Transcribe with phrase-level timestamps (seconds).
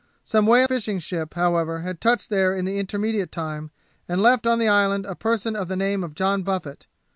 [0.23, 3.69] Some whale fishing ship, however, had touched there in the intermediate time,
[4.07, 6.87] and left on the island a person of the name of John Buffet.